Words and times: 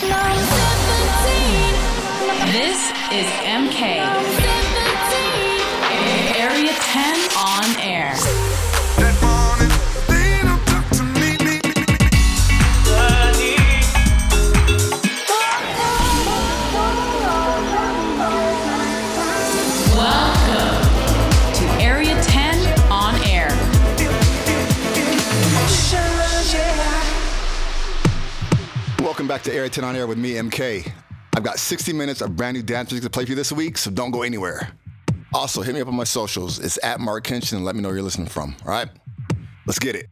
This 0.00 0.10
is 3.10 3.26
MK. 3.42 4.57
10 29.44 29.84
on 29.84 29.96
air 29.96 30.06
with 30.06 30.18
me, 30.18 30.34
MK. 30.34 30.90
I've 31.36 31.44
got 31.44 31.58
60 31.58 31.92
minutes 31.92 32.20
of 32.20 32.36
brand 32.36 32.56
new 32.56 32.62
dance 32.62 32.90
music 32.90 33.04
to 33.04 33.10
play 33.10 33.24
for 33.24 33.30
you 33.30 33.36
this 33.36 33.52
week, 33.52 33.78
so 33.78 33.90
don't 33.90 34.10
go 34.10 34.22
anywhere. 34.22 34.68
Also, 35.32 35.62
hit 35.62 35.74
me 35.74 35.80
up 35.80 35.88
on 35.88 35.94
my 35.94 36.04
socials. 36.04 36.58
It's 36.58 36.78
at 36.82 37.00
Marc 37.00 37.24
Kinchen 37.24 37.54
and 37.54 37.64
let 37.64 37.76
me 37.76 37.82
know 37.82 37.88
where 37.88 37.96
you're 37.96 38.04
listening 38.04 38.28
from. 38.28 38.56
All 38.64 38.70
right? 38.70 38.88
Let's 39.66 39.78
get 39.78 39.94
it. 39.94 40.08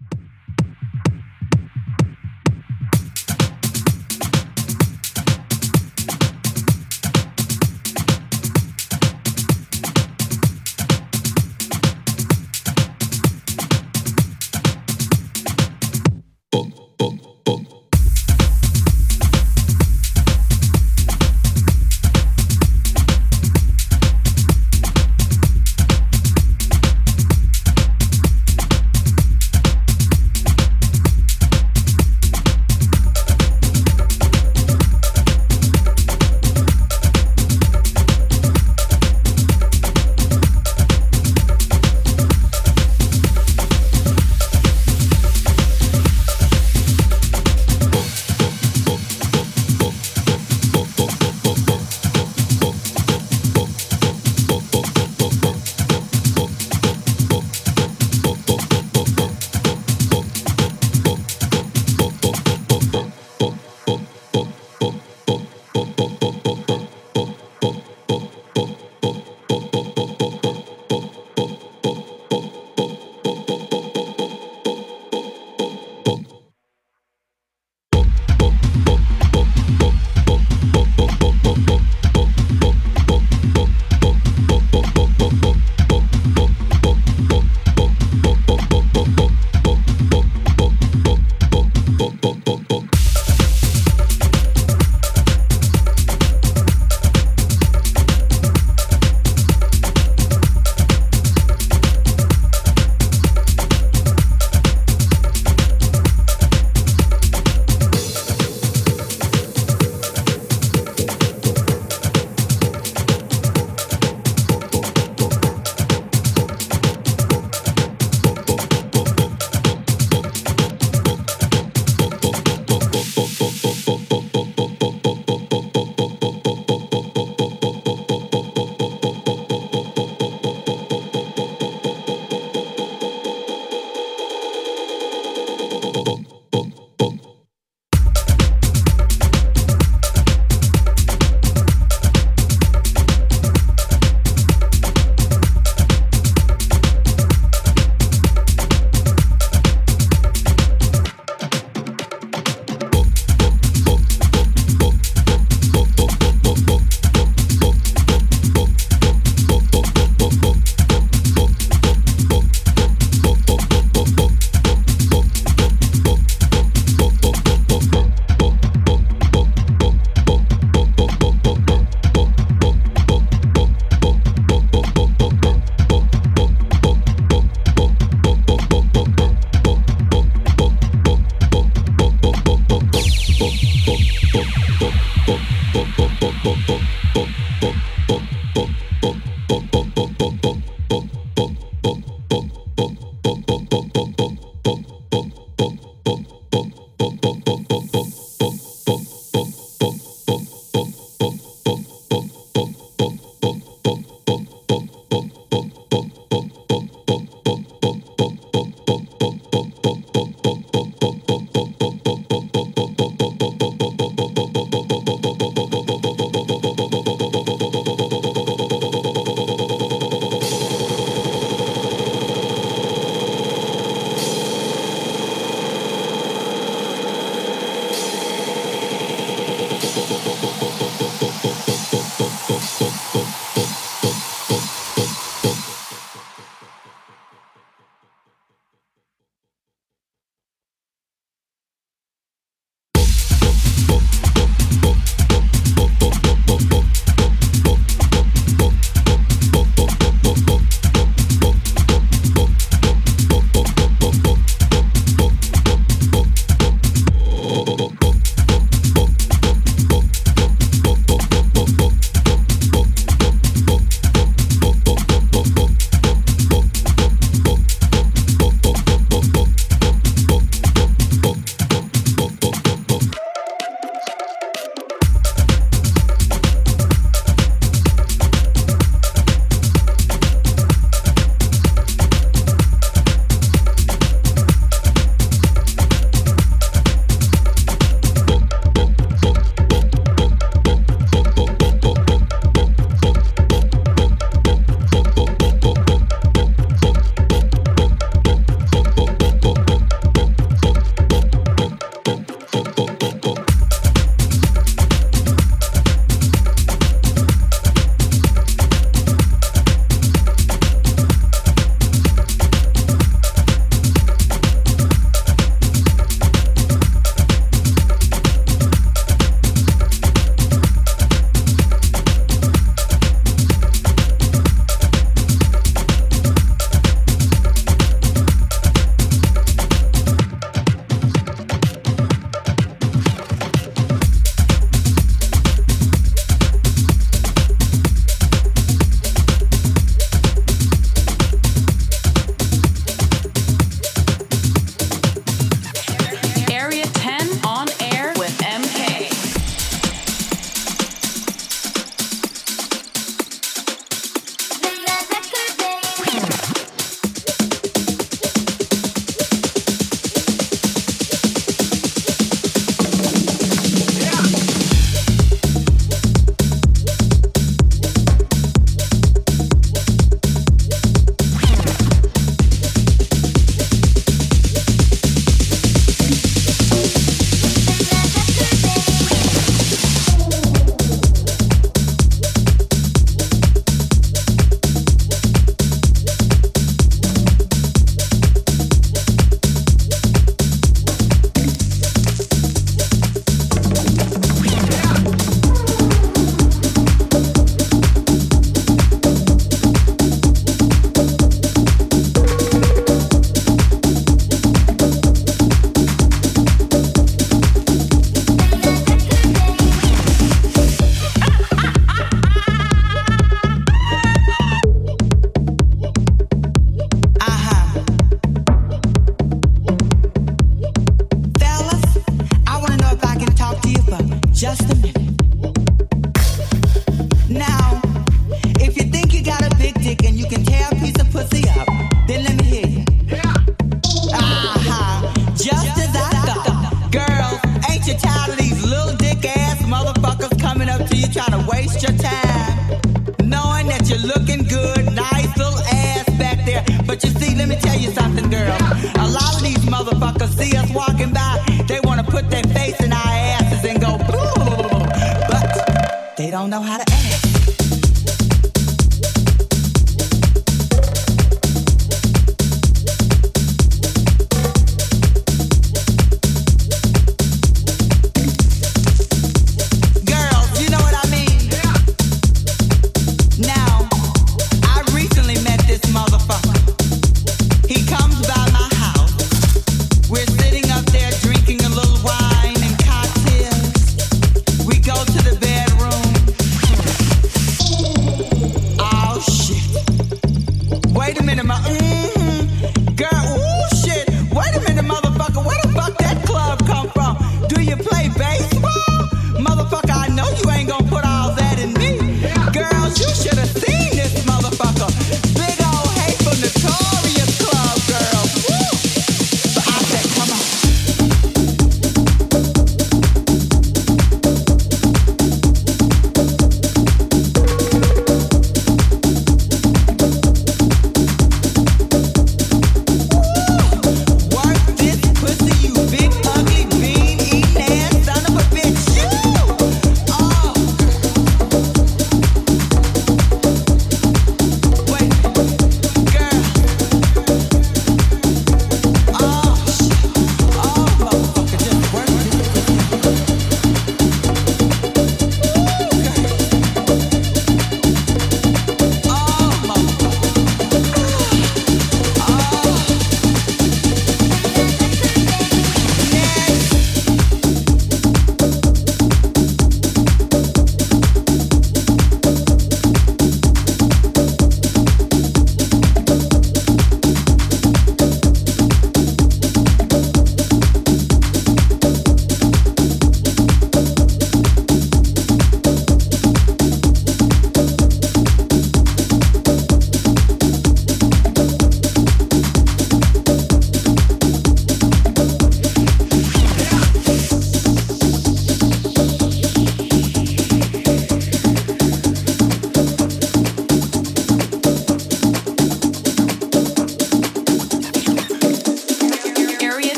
pop, 183.46 184.00
pop, 184.32 184.44
pop. 184.44 184.65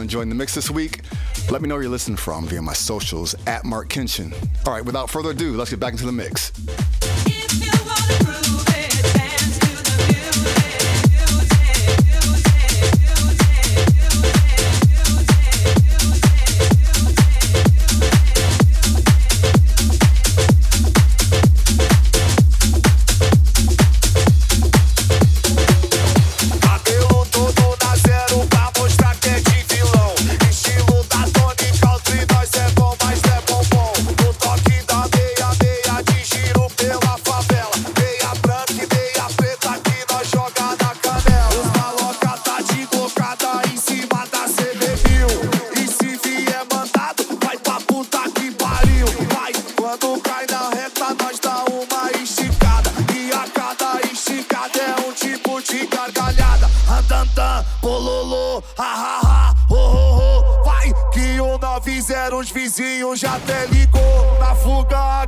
Enjoying 0.00 0.28
the 0.28 0.34
mix 0.34 0.54
this 0.54 0.70
week. 0.70 1.00
Let 1.50 1.62
me 1.62 1.68
know 1.68 1.74
where 1.74 1.82
you're 1.82 1.90
listening 1.90 2.16
from 2.16 2.46
via 2.46 2.60
my 2.60 2.72
socials 2.72 3.34
at 3.46 3.64
Marc 3.64 3.88
Kinchen. 3.88 4.34
All 4.66 4.72
right, 4.72 4.84
without 4.84 5.10
further 5.10 5.30
ado, 5.30 5.56
let's 5.56 5.70
get 5.70 5.80
back 5.80 5.92
into 5.92 6.06
the 6.06 6.12
mix. 6.12 6.52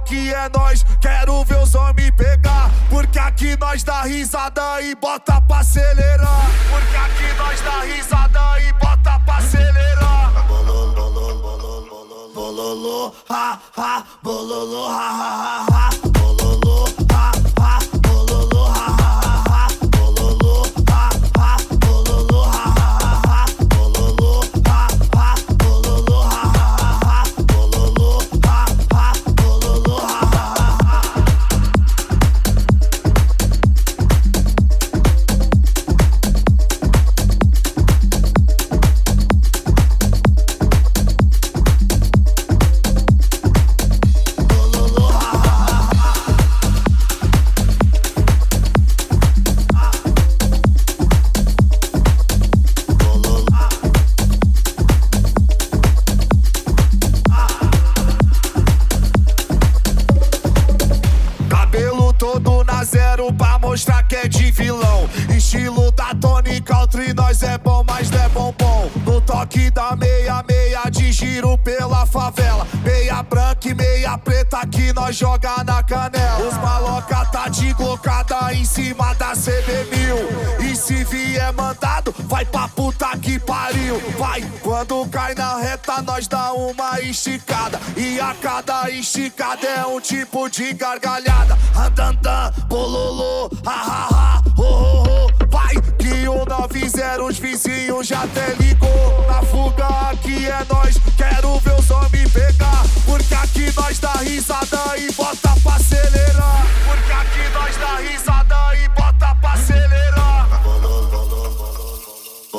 aqui 0.06 0.32
é 0.32 0.48
nós, 0.56 0.84
quero 1.00 1.44
ver 1.44 1.58
os 1.58 1.74
homens 1.74 2.12
pegar. 2.12 2.70
Porque 2.88 3.18
aqui 3.18 3.56
nós 3.58 3.82
dá 3.82 4.02
risada 4.02 4.80
e 4.80 4.94
bota 4.94 5.40
pra 5.42 5.58
acelerar. 5.58 6.46
Porque 6.70 6.96
aqui 6.96 7.36
nós 7.36 7.60
dá 7.60 7.80
risada 7.80 8.60
e 8.60 8.72
bota 8.74 8.95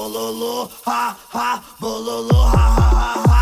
bololo 0.07 0.69
ha 0.85 1.15
ha 1.33 1.61
bololo 1.79 2.43
ha 2.55 2.65
ha 2.77 2.87
ha. 2.95 3.27
ha 3.27 3.36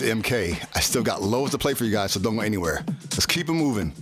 MK. 0.00 0.58
I 0.74 0.80
still 0.80 1.02
got 1.02 1.22
loads 1.22 1.52
to 1.52 1.58
play 1.58 1.74
for 1.74 1.84
you 1.84 1.92
guys, 1.92 2.12
so 2.12 2.20
don't 2.20 2.36
go 2.36 2.42
anywhere. 2.42 2.84
Let's 3.12 3.26
keep 3.26 3.48
it 3.48 3.52
moving. 3.52 3.92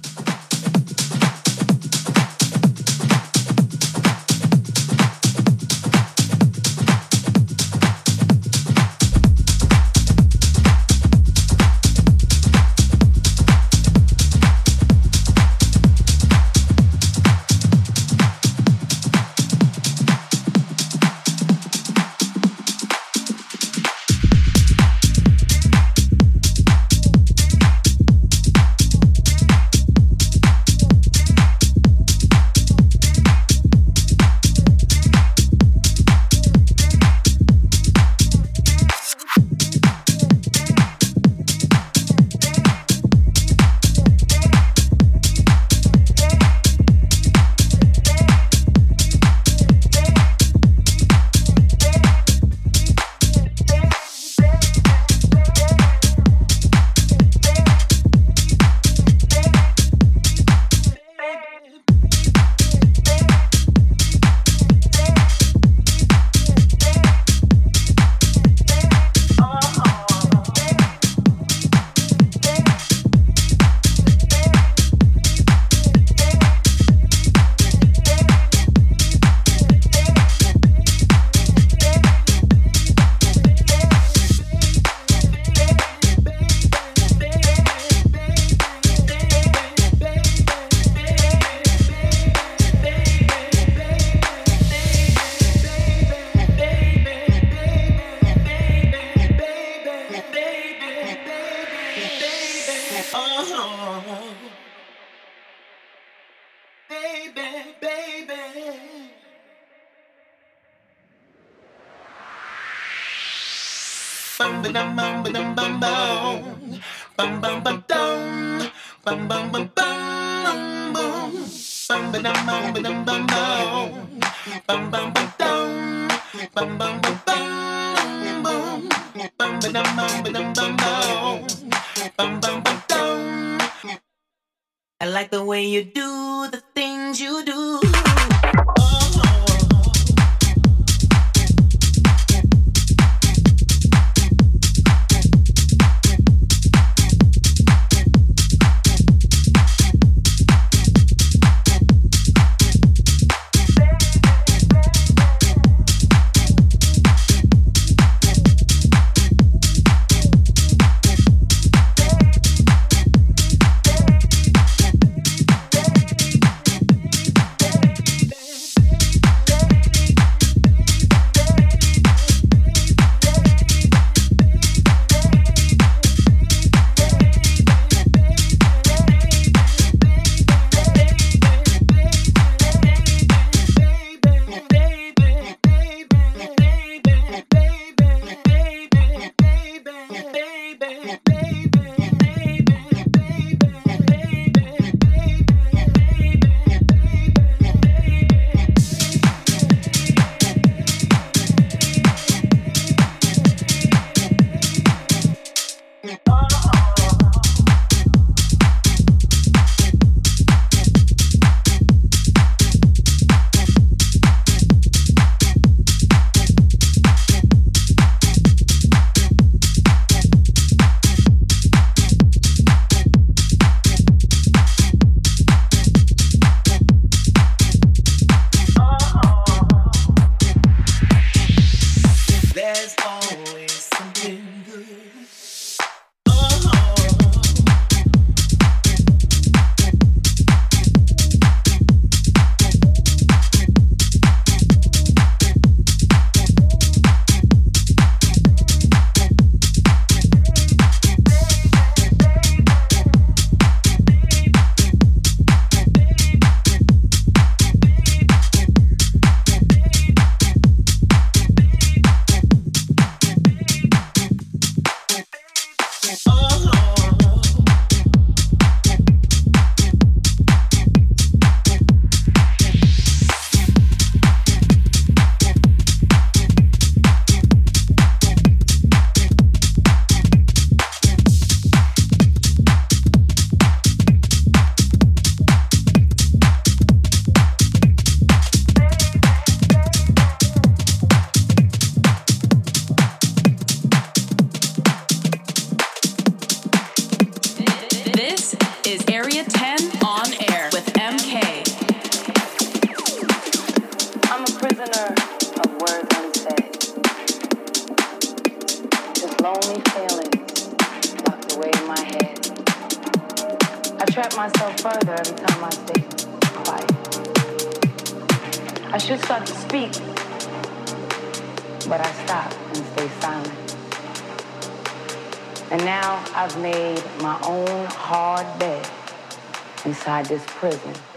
Prison 330.58 331.07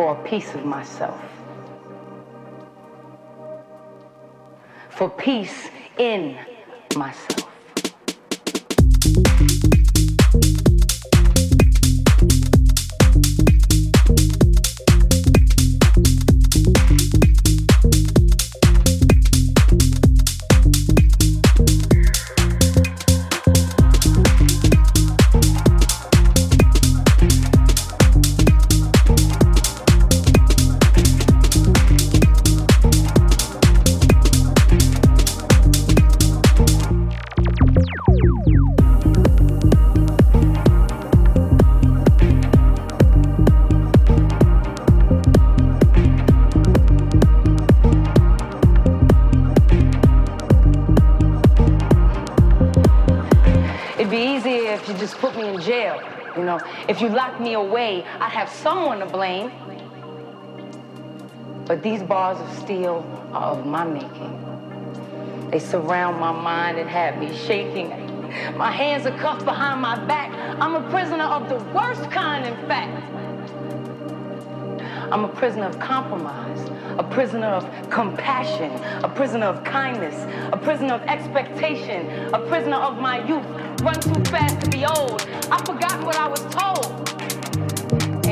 for 0.00 0.16
a 0.16 0.22
piece 0.26 0.54
of 0.54 0.64
myself, 0.64 1.20
for 4.88 5.10
peace 5.10 5.68
in 5.98 6.38
myself. 6.96 7.39
Me 57.40 57.54
away, 57.54 58.04
I'd 58.20 58.32
have 58.32 58.48
someone 58.48 59.00
to 59.00 59.06
blame. 59.06 59.50
But 61.66 61.82
these 61.82 62.02
bars 62.02 62.38
of 62.38 62.58
steel 62.58 63.04
are 63.32 63.52
of 63.52 63.66
my 63.66 63.84
making. 63.84 65.48
They 65.50 65.58
surround 65.58 66.20
my 66.20 66.32
mind 66.32 66.78
and 66.78 66.88
have 66.88 67.18
me 67.18 67.36
shaking. 67.36 67.88
My 68.56 68.70
hands 68.70 69.06
are 69.06 69.16
cuffed 69.18 69.44
behind 69.44 69.80
my 69.80 70.04
back. 70.04 70.30
I'm 70.60 70.76
a 70.76 70.88
prisoner 70.90 71.24
of 71.24 71.48
the 71.48 71.56
worst 71.72 72.10
kind, 72.10 72.46
in 72.46 72.56
fact. 72.68 73.10
I'm 75.12 75.24
a 75.24 75.28
prisoner 75.28 75.64
of 75.64 75.78
compromise, 75.80 76.70
a 76.96 77.02
prisoner 77.02 77.48
of 77.48 77.90
compassion, 77.90 78.70
a 79.02 79.08
prisoner 79.08 79.46
of 79.46 79.64
kindness, 79.64 80.14
a 80.52 80.56
prisoner 80.56 80.94
of 80.94 81.02
expectation, 81.02 82.32
a 82.32 82.38
prisoner 82.46 82.76
of 82.76 82.98
my 82.98 83.26
youth. 83.26 83.44
Run 83.82 83.98
too 84.00 84.22
fast 84.30 84.60
to 84.60 84.70
be 84.70 84.84
old. 84.84 85.26
I've 85.50 85.66
forgotten 85.66 86.04
what 86.06 86.16
I 86.16 86.28
was 86.28 86.40
told. 86.54 87.19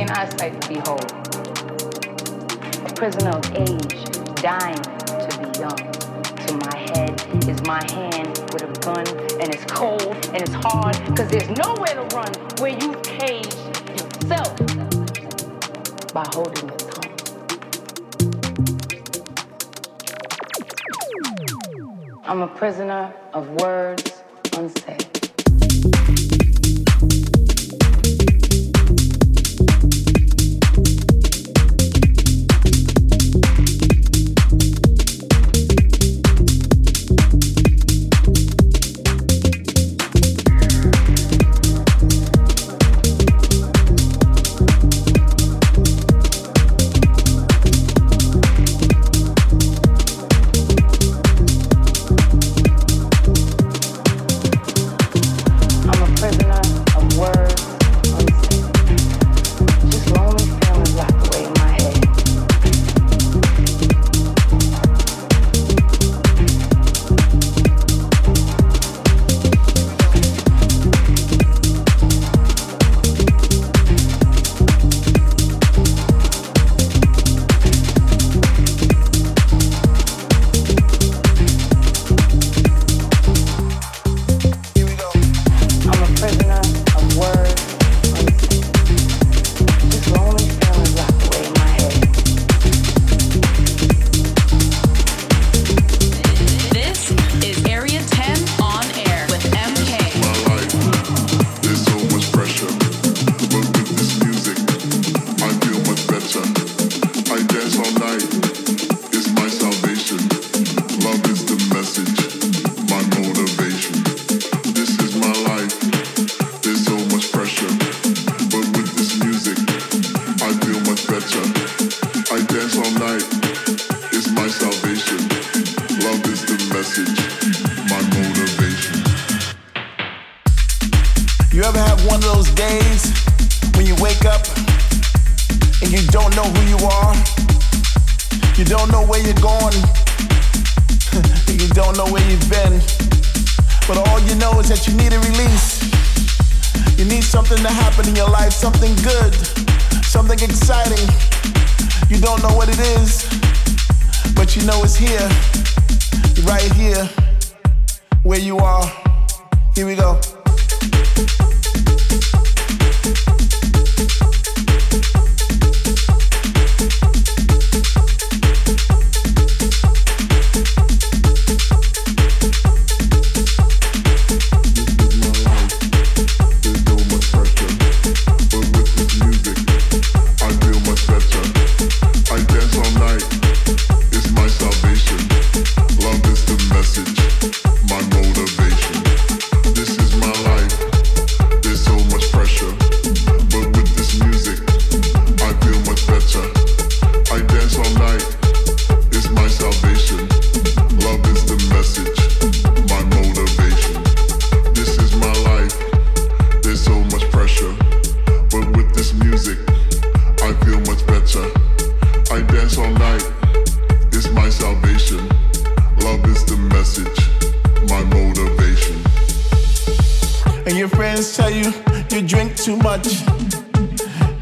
Ain't 0.09 0.17
I 0.17 0.29
sight 0.39 0.59
to 0.63 0.69
behold? 0.69 1.05
A 2.87 2.93
prisoner 2.95 3.33
of 3.33 3.45
age, 3.55 4.05
dying 4.37 4.81
to 4.81 5.39
be 5.39 5.49
young. 5.61 5.77
To 6.47 6.55
my 6.65 6.77
head 6.79 7.21
is 7.47 7.61
my 7.67 7.83
hand 7.93 8.39
with 8.51 8.63
a 8.63 8.73
gun, 8.81 9.07
and 9.39 9.55
it's 9.55 9.65
cold 9.67 10.17
and 10.33 10.41
it's 10.41 10.55
hard, 10.55 10.97
cause 11.15 11.29
there's 11.29 11.51
nowhere 11.51 11.95
to 11.95 12.05
run 12.17 12.33
where 12.59 12.71
you've 12.71 13.03
caged 13.03 13.55
yourself 14.23 14.57
by 16.15 16.25
holding 16.33 16.69
your 16.69 16.79
tongue. 16.79 17.15
I'm 22.25 22.41
a 22.41 22.49
prisoner 22.49 23.13
of 23.35 23.51
words 23.61 24.23
unsaid. 24.57 25.08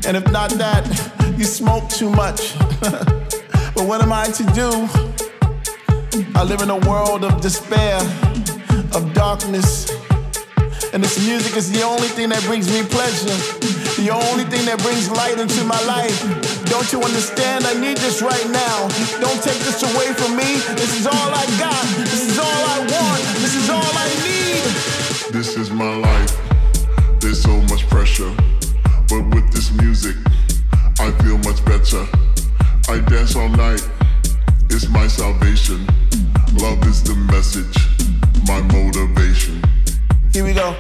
And 0.07 0.17
if 0.17 0.31
not 0.31 0.51
that, 0.53 0.87
you 1.37 1.45
smoke 1.45 1.89
too 1.89 2.09
much. 2.09 2.59
but 2.81 3.85
what 3.85 4.03
am 4.03 4.13
I 4.13 4.27
to 4.27 4.45
do? 4.55 4.71
I 6.35 6.45
live 6.45 6.63
in 6.63 6.71
a 6.71 6.79
world 6.89 7.25
of 7.25 7.41
despair, 7.41 7.99
of 8.95 9.13
darkness. 9.15 9.91
And 10.93 11.03
this 11.03 11.19
music 11.27 11.57
is 11.57 11.71
the 11.73 11.83
only 11.83 12.09
thing 12.09 12.31
that 12.31 12.43
brings 12.45 12.71
me 12.73 12.83
pleasure, 12.85 13.37
the 14.01 14.09
only 14.09 14.45
thing 14.45 14.65
that 14.65 14.81
brings 14.81 15.11
light 15.11 15.39
into 15.39 15.65
my 15.65 15.81
life. 15.85 16.17
Don't 16.67 16.91
you 16.93 17.03
understand? 17.03 17.67
I 17.67 17.75
need 17.75 17.99
this 17.99 18.23
right 18.23 18.49
now. 18.49 18.89
Don't 19.21 19.43
take 19.43 19.59
this 19.67 19.83
away 19.83 20.15
from 20.15 20.37
me. 20.37 20.57
This 20.79 20.99
is 20.99 21.07
all 21.07 21.31
I 21.35 21.45
got. 21.59 21.85
This 21.99 22.31
is 22.31 22.39
all 22.39 22.63
I 22.73 22.79
want. 22.81 23.23
This 23.43 23.55
is 23.57 23.69
all 23.69 23.93
I 23.93 24.09
need. 24.25 24.97
This 25.33 25.57
is 25.57 25.71
my 25.71 25.96
pressure. 28.17 28.35
But 29.09 29.35
with 29.35 29.53
this 29.53 29.71
music, 29.73 30.17
I 30.99 31.11
feel 31.23 31.39
much 31.39 31.65
better. 31.65 32.07
I 32.89 32.99
dance 33.09 33.37
all 33.37 33.49
night. 33.49 33.87
It's 34.71 34.89
my 34.89 35.07
salvation. 35.07 35.87
Love 36.55 36.83
is 36.87 37.03
the 37.03 37.15
message, 37.31 37.77
my 38.47 38.61
motivation. 38.73 39.63
Here 40.33 40.45
we 40.45 40.55
go. 40.55 40.77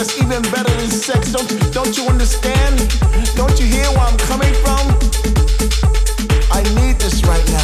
That's 0.00 0.16
even 0.16 0.40
better 0.50 0.74
than 0.80 0.88
sex. 0.88 1.30
Don't 1.30 1.46
don't 1.72 1.94
you 1.94 2.04
understand? 2.06 2.78
Don't 3.36 3.60
you 3.60 3.66
hear 3.66 3.84
where 3.90 4.08
I'm 4.08 4.16
coming 4.30 4.54
from? 4.64 4.84
I 6.50 6.62
need 6.80 6.98
this 6.98 7.22
right 7.26 7.46
now. 7.52 7.59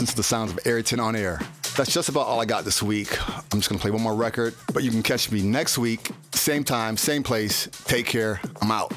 And 0.00 0.08
to 0.08 0.16
the 0.16 0.22
sounds 0.22 0.52
of 0.52 0.58
10 0.64 0.98
on 0.98 1.14
air. 1.16 1.40
That's 1.76 1.92
just 1.92 2.08
about 2.08 2.26
all 2.26 2.40
I 2.40 2.44
got 2.44 2.64
this 2.64 2.82
week. 2.82 3.18
I'm 3.28 3.58
just 3.58 3.68
gonna 3.68 3.80
play 3.80 3.90
one 3.90 4.02
more 4.02 4.14
record, 4.14 4.54
but 4.72 4.82
you 4.82 4.90
can 4.90 5.02
catch 5.02 5.30
me 5.30 5.42
next 5.42 5.76
week, 5.76 6.10
same 6.32 6.64
time, 6.64 6.96
same 6.96 7.22
place. 7.22 7.68
Take 7.84 8.06
care. 8.06 8.40
I'm 8.62 8.70
out. 8.70 8.93